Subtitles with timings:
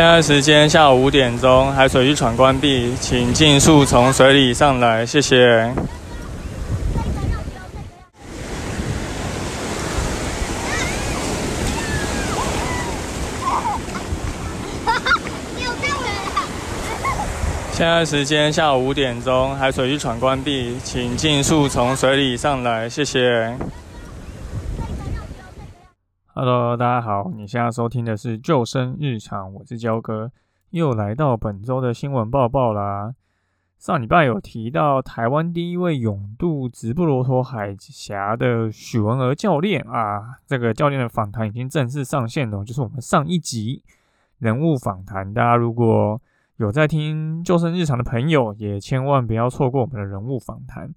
[0.00, 5.70] 现在时间下午五点钟，海水浴场关闭，请尽速从水里上来，谢谢。
[17.72, 23.54] 现在时间下午五点钟，海水浴场关闭，请尽速从水里上来，谢谢。
[26.42, 30.32] Hello，大家好，你现在收听的是救生日常，我是焦哥，
[30.70, 33.14] 又来到本周的新闻报报啦。
[33.78, 43.82] 上礼拜有提到台湾第一位勇渡直布罗陀海峡的许文娥教练啊，这个教练的访谈已经正式上线了，就是我们上一集
[44.38, 45.34] 人物访谈。
[45.34, 46.18] 大家如果
[46.56, 50.94] 有在听救生日常的朋友，也千万不要错过我们的人物访谈。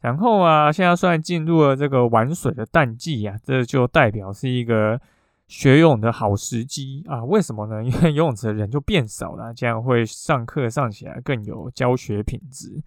[0.00, 4.98] 然后啊，现在算进入了这个玩水的淡季啊，这就代表是一个
[5.46, 7.22] 学泳的好时机啊。
[7.24, 7.82] 为什么呢？
[7.84, 12.82] 因为游泳池的人就变少了，这样会上课上起来更有教学品质。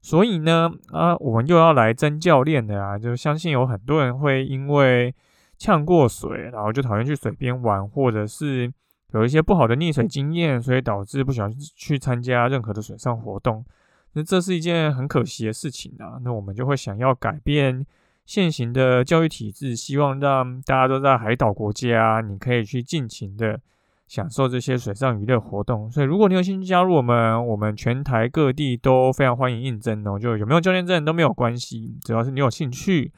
[0.00, 5.14] 所以呢，啊，我们又要来争教练的啊，就相信有很多人会因为
[5.58, 8.72] 呛过水，然后就讨厌去水边玩，或者是
[9.12, 13.64] 有一些不好的溺水经验，所以导致不想去参加任何的水上活动。
[14.14, 16.18] 那这是一件很可惜的事情啊！
[16.24, 17.86] 那我们就会想要改变
[18.26, 23.60] 现行的教育体制，希望让大家都在海岛国家，你可以去尽情的
[24.08, 25.88] 享受这些水上娱乐活动。
[25.90, 30.18] 所以，如果你有兴趣加入我们，我们全台各地都非常欢迎应征哦。
[30.18, 33.12] 就有没有教练证都没有关系，只要是你有兴趣，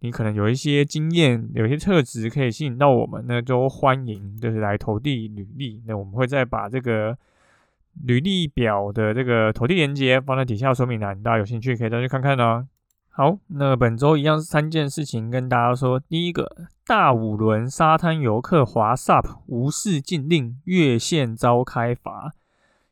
[0.00, 5.80] 你可能有一些经验、有一些特质可以吸引到我们，那都欢迎就是来投递履历。
[5.86, 7.16] 那我们会再把这个。
[8.04, 12.66] 履历表的这个投递链接放在底下说明栏，大家有兴趣可以再去看看哦。
[13.08, 16.00] 好，那本周一样是三件事情跟大家说。
[16.00, 16.50] 第一个，
[16.86, 22.32] 大五轮沙滩游客滑 SUP 无视禁令越线遭开罚。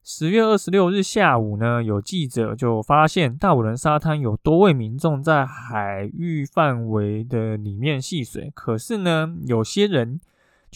[0.03, 10.21] 十月二十六日下午呢，有记者就发现大五轮沙滩有多位民众在海域范围的里面戏水，可是呢，有些人。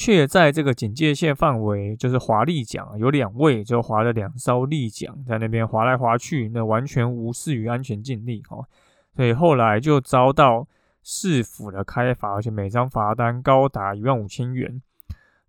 [0.04, 8.66] 却在这个警戒线范围，就是划立桨，有两位就划了两艘立桨在那边划来划去，那完全无视于安全禁令哦，
[9.14, 10.66] 所以后来就遭到
[11.04, 14.82] 市府的开罚，而且每张罚单高达一万五千元。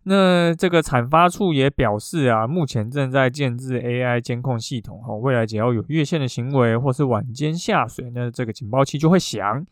[0.03, 9.65] 那这个产发处也表示啊，目前正在建制 AI 监控系统哦，未来只要有越线的行为或是晚间下水，那这个警报器就会响。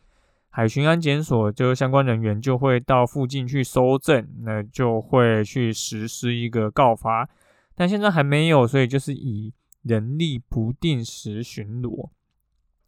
[0.54, 7.26] 海巡安检所就相关人员就会到附近去搜证，那就会去实施一个告发，
[7.74, 12.10] 但现在还没有，所以就是以人力不定时巡逻。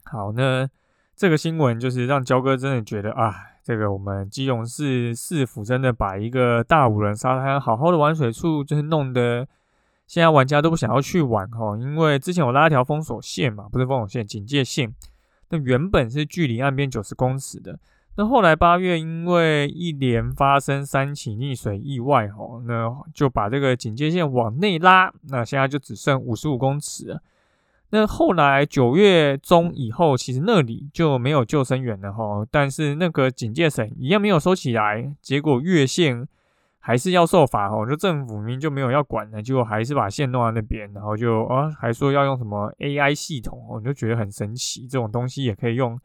[0.05, 0.69] 好，那
[1.17, 9.49] 这个新闻就是让焦哥真的觉得啊，这个我们基隆市市府真的把一个大五人沙滩好好的玩水处，就是弄得
[10.07, 14.95] 现在玩家都不想要去玩哦，因为之前我拉一条封锁线嘛，不是封锁线，警戒线。
[15.59, 17.79] 原本是距离岸边九十公尺的，
[18.17, 27.23] 那后来八月因为一连发生三起溺水意外，吼，那就把这个警戒线往内拉，那现在就只剩五十五公尺了。
[27.91, 36.27] 那后来九月中以后，其实那里就没有救生员了，吼，但是那个警戒绳一样没有收起来，结果越线。
[36.87, 45.99] 还是要受罚哦，就政府明明就没有要管的，结果还是把线弄到那边，然后就啊，还说要用什么 AI 系统哦，你就觉得很神奇，这种东西也可以用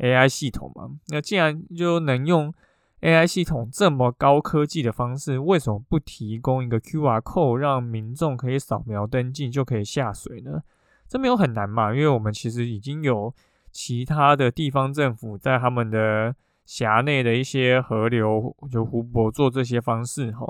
[0.00, 0.90] AI 系统嘛？
[1.08, 2.52] 那既然就能用
[3.00, 10.60] AI 系统这么高科技的方式，为什么不提供一个 QR code 让民众可以扫描登记就可以下水呢？
[11.08, 11.94] 这没有很难嘛？
[11.94, 13.34] 因为我们其实已经有
[13.72, 16.34] 其他的地方政府在他们的。
[16.68, 20.46] 峡内的一些河流就湖泊做这些方式哈，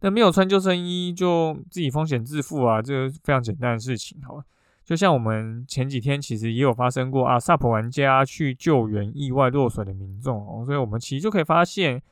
[0.00, 4.42] 那没有穿救生衣就自己风险自负啊，这个非常简单的事情哈。
[4.82, 12.02] 就像我们前几天其实也有发生过啊，SUP 玩家去救援意外落水的民众哦，所以我们其实就可以发现，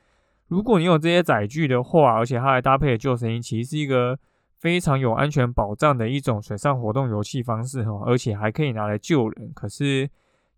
[0.49, 4.19] 如果你有这些载具的话，而且它还搭配救生衣，其实是一个
[4.59, 9.50] 非常有安全保障的一种水上活动游戏方式哈，而且还可以拿来救人。
[9.55, 10.11] 可是。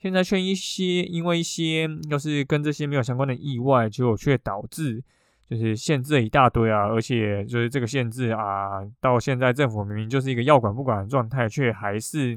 [0.02, 5.00] 现在却一些，因为一些又是跟这些没有相关的意外，结果却导致
[5.48, 12.36] 就是限制了一大堆啊，而且就是这个限制啊，到现在政府明明就是一个要管不管的状态，却还是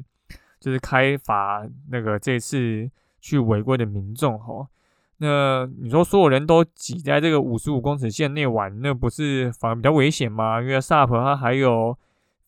[0.60, 2.88] 就是开罚那个这次
[3.20, 4.68] 去违规的民众哈。
[5.18, 10.62] 那你说所有人都挤在这个五十五公尺线内玩，那不是反而比较危险吗？
[10.62, 11.98] 因为 SUP 它还有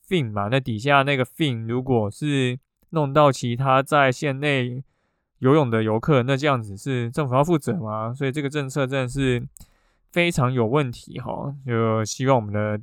[0.08, 2.60] fin 嘛，那底下那个 fin 如果是
[2.92, 4.84] 弄到其他在线内。
[5.40, 8.14] 游泳的游客，那这样子是政府要负责吗？
[8.14, 9.48] 所以这个政策真的是
[10.12, 11.54] 非常有问题哈。
[11.66, 12.80] 就希望我们的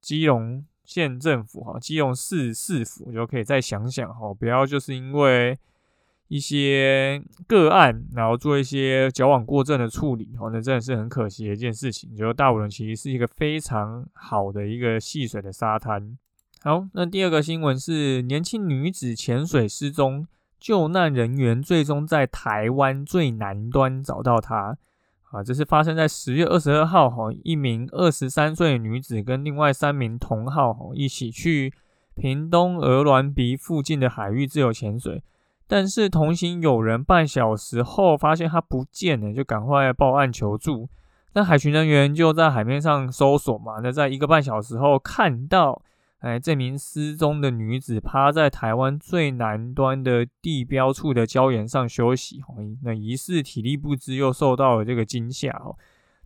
[0.00, 5.58] 基隆县政府哈，基隆市市府就可以再想想哈，不要就是因为
[6.28, 12.16] 一些个案，然后做一些矫枉过正的处理哈，那真的是很可惜的一件事情。
[12.16, 16.16] 觉得大武仑其实是一个非常好的一个戏水的沙滩。
[16.62, 20.26] 好，那第二个新闻是年轻女子潜水失踪，
[20.64, 24.78] 救难人员最终在台湾最南端找到她。
[25.30, 31.74] 啊，这是发生在十月二十二号，哈，一名二十三岁女子跟另外三名同号，一起去
[32.14, 35.22] 屏东鹅銮鼻附近的海域自由潜水，
[35.66, 40.88] 但是同行有人半小时后发现她不见了，就赶快报案求助。
[41.34, 45.82] 那海巡人员就在海面上搜索嘛，那在一个半小时后看到。
[46.24, 55.76] 哎，这名失踪的女子趴在台湾最南端的地标处的礁岩上休息，哦，那疑似体力不支又受到了这个惊吓，哦，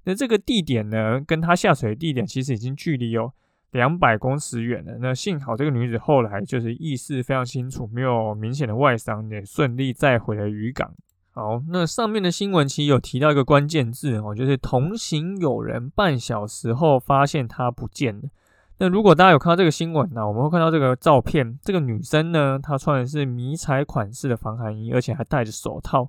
[0.04, 3.32] 那这个地点呢，跟她下水的地点其实已经距离有
[3.72, 4.98] 两百公尺远了。
[5.00, 10.94] 那幸好这个女子后来就是意识非常清楚，没有明显的外伤，也顺利再回了渔港。
[11.32, 18.28] 好，那上面的新闻其实有提到一个关键字，哦，就是同行有人半小时后发现她不见了。
[18.80, 26.08] 那如果大家有看到这个新闻呢，我们会看到这个照片，这个女生呢，她穿的是迷彩款式的防寒衣，而且还戴着手套。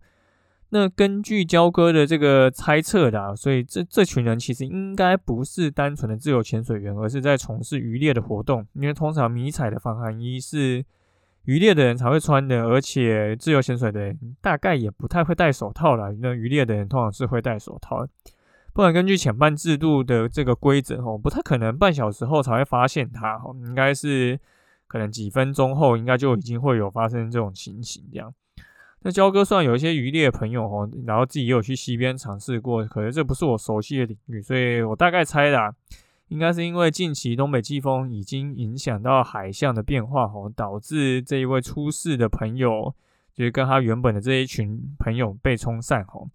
[0.70, 8.64] 那根据焦哥的这个猜测的啊，所以这这群人其实应该不是单纯的自由潜水员，而是在从事渔猎的活动。
[8.74, 10.86] 因为通常迷彩的防寒衣是
[11.46, 16.12] 渔猎的人才会穿的，而且自由潜水的人大概也不太会戴手套了。
[16.22, 18.06] 那渔猎的人通常是会戴手套。
[18.80, 24.40] 不然，根据潜伴制度的这个规则，哦，不太可能半小时后才会发现它，哦，应该是
[24.88, 28.34] 可能几分钟后，应该就已经会有发生这种情形这样。
[29.02, 35.76] 那焦哥虽然有一些渔猎朋友，哦，然后自己也有去溪边尝试过，可是这不是我熟悉的领域，所以我大概猜的，
[36.30, 42.96] 应该是因为近期东北季风已经影响到海象的变化，哦，导致这一位出事的朋友，
[43.34, 46.30] 就是跟他原本的这一群朋友被冲散，哦。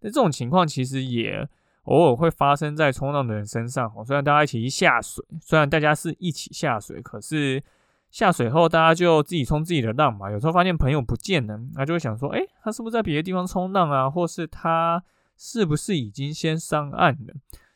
[0.00, 1.48] 那这种情况其实也。
[1.86, 7.62] 偶尔会发生在冲浪的人身上，哦，虽然大家一起下水，虽然大家是一起下水，可是
[8.10, 10.30] 下水后大家就自己冲自己的浪嘛。
[10.30, 14.10] 有时候发现朋友不见了，那就会想说，哎，他是不是在别的地方冲浪啊？
[14.10, 15.02] 或是他
[15.36, 17.34] 是不是已经先上岸了？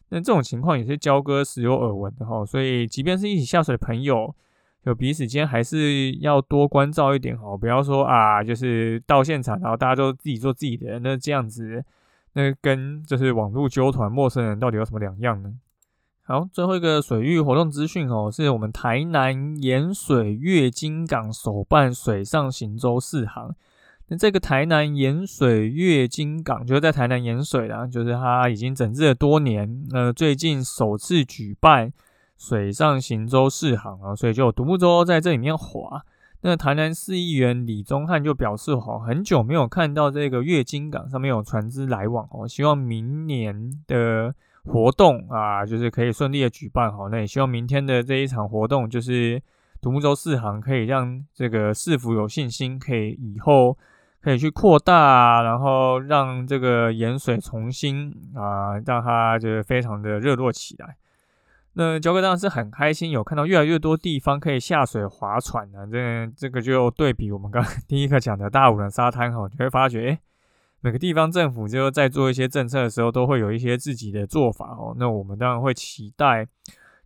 [0.08, 2.44] 那这种情况也是交割时有耳闻的哈。
[2.44, 4.34] 所以，即便是一起下水的朋友，
[4.82, 11.84] 有彼此间还是要多关照一点哈，不要说啊，就是到现场然后大家都自己做自己的，那这样子。
[12.32, 15.54] 那跟就是网络纠团陌生人到底有什么两样呢？
[16.22, 23.54] 好，最后一个水域活动资讯哦，是我们台南盐水月金港首办水上行舟四航。
[24.06, 31.92] 那这个台南盐水月金港就是在台南盐水啦，就是它已经整治了多年，那最近首次举办
[32.38, 36.04] 水上行舟试航啊，所以就独木舟在这里面划。
[36.42, 44.34] 那台南市议员李宗翰就表示，哈，很久没有看到这个月经港上面有船只来往哦，希望明年的
[44.64, 47.10] 活动啊，就是可以顺利的举办好。
[47.10, 49.42] 那也希望明天的这一场活动，就是
[49.82, 53.76] 独木舟四航，可以让这个市府有信心，可以以后
[54.22, 60.96] 可以去扩大，然后让这个盐水重新啊，让它就是非常的热络起来。
[61.74, 65.86] 那焦哥当然是很开心，有看到越来越多地方可以下水划船呢。
[65.86, 70.20] 这这个就对比我们刚 第一个讲的大武仑沙滩哈，就会发觉，哎，
[70.80, 74.96] 每个地方政府就在做一些政策的时候，都会有一些自己的做法哦。
[74.98, 76.44] 那我们当然会期待，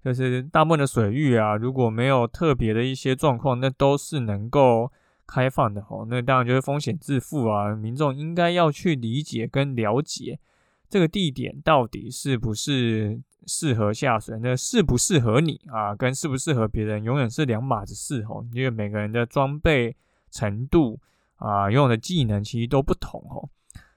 [0.03, 4.91] 就是大部分的水域啊，如果没有特别的一些状况，那都是能够
[5.27, 6.07] 开放的哦。
[6.09, 10.41] 那当然就是风险自负啊，民众应该要去理解跟了解
[10.89, 13.21] 这个地点到底是不是。
[13.47, 15.95] 适合下水，那适不适合你啊？
[15.95, 18.45] 跟适不适合别人，永远是两码子事哦。
[18.53, 19.95] 因为每个人的装备
[20.31, 20.99] 程度
[21.37, 23.49] 啊，用的技能其实都不同哦。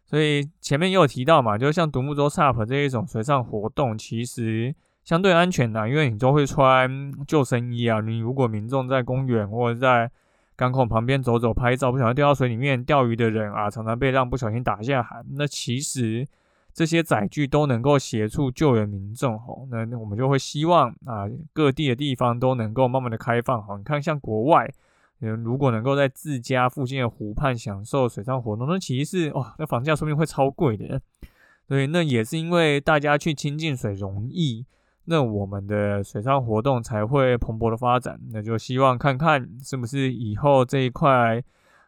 [0.06, 4.74] 所以前面也有提到嘛，就像独木舟 SUP 这一种水上活动，其实
[5.04, 8.00] 相对安全的，因为你都会穿救生衣啊。
[8.02, 10.10] 你如果民众在公园或者在
[10.56, 16.28] 港口旁边走走拍照，不小心掉到水里面钓鱼的人啊，常常被浪不小心打下海，那其实。
[16.78, 24.72] 这些载具都能够协助救援民众，吼，那那我们就会希望啊，各地的地方都能够慢慢的开放，吼，你看像国外，
[25.22, 31.02] 嗯，如果能够在自家附近的湖畔享受水上活动，那其实是哇，那房价说不定会超贵的，
[31.68, 34.64] 所以那也是因为大家去亲近水容易，
[35.06, 41.44] 那我们的水上活动才会蓬勃的发展，那就希望看看是不是以后这一块，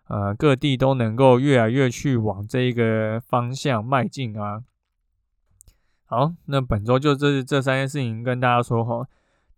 [0.07, 4.63] 呃，各地都能够越来越去往这一个方向迈进啊。
[6.09, 9.07] 好，那本周就这这三件事情跟大家说哈。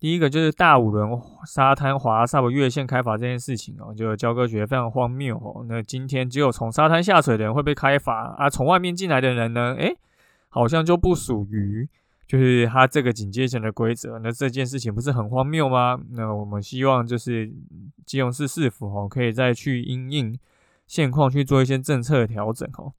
[0.01, 1.09] 第一个就是大五轮
[1.45, 5.63] 沙滩滑 SUP 越线开罚这件事情哦，就焦哥觉得非常荒谬哦。
[5.69, 9.95] 那今天只有从沙滩下水的人会被开罚啊，从外面进来的人呢，诶，
[10.49, 11.87] 好像就不属于，
[12.27, 14.19] 就是他这个警戒线的规则。
[14.19, 15.97] 那这件事情不是很荒谬吗？
[16.09, 17.49] 那我们希望就是
[18.05, 20.37] 基隆市市府哦，可以再去因应
[20.85, 22.91] 现况去做一些政策的调整哦。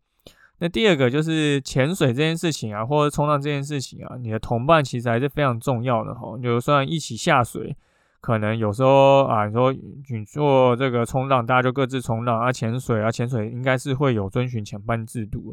[0.65, 6.39] 那第二个就是潜水这件事情啊，或者冲浪这件事情啊，你的同伴其实还是非常重要的哈。
[6.41, 7.77] 就算一起下水，
[8.21, 15.53] 可能有时候啊，你说你做这个冲浪，大家就各自冲浪啊，潜水啊，潜水应该是会有遵循前班制度，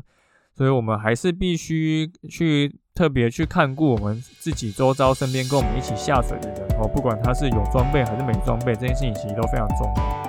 [0.53, 10.28] 所以我们还是必须去特别去看顾我们自己周遭身边跟我们一起下水的人哦，不管他是有装备还是没装备，这件事情其实都非常重要。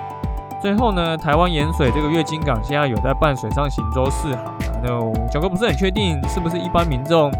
[0.61, 4.53] 最后呢，台湾盐水这个月经港现在有在办水上行舟试航啊，
[4.83, 4.89] 那
[5.31, 7.31] 小哥不是很确定是不是一般民众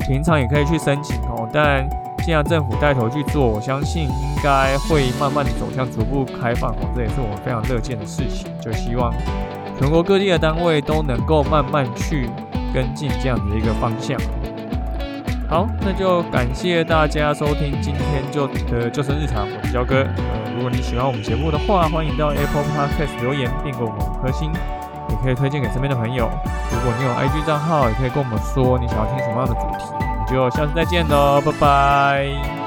[0.00, 1.88] 平常也可以去申请哦，但
[2.24, 9.12] 既然政府带头去做，我相信应该会慢慢的走向逐步开放哦，这也是我们非常乐见的事情，就希望
[9.78, 12.28] 全国各地的单位都能够慢慢去
[12.74, 14.18] 跟进这样的一个方向。
[15.48, 20.04] 好，那就感谢大家收听今天就的救生日常，我是焦哥。
[20.54, 24.52] 如果你喜欢我们节目的话，欢迎到 Apple Podcast 留言并给我们五颗星，
[25.08, 26.30] 也可以推荐给身边的朋友。
[26.70, 29.84] 如果你有 IG 账号，也可以跟我们说你想要听什么样的主题。
[29.92, 32.63] 我们就下次再见喽，拜拜。